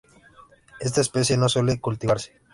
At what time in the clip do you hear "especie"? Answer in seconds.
1.01-1.37